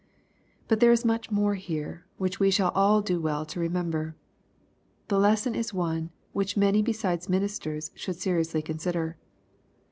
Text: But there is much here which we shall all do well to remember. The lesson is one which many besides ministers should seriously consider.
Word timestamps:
But 0.67 0.79
there 0.79 0.91
is 0.91 1.05
much 1.05 1.27
here 1.67 2.07
which 2.17 2.39
we 2.39 2.49
shall 2.49 2.71
all 2.71 3.03
do 3.03 3.21
well 3.21 3.45
to 3.45 3.59
remember. 3.59 4.15
The 5.09 5.19
lesson 5.19 5.53
is 5.53 5.75
one 5.75 6.09
which 6.33 6.57
many 6.57 6.81
besides 6.81 7.29
ministers 7.29 7.91
should 7.93 8.15
seriously 8.15 8.63
consider. 8.63 9.17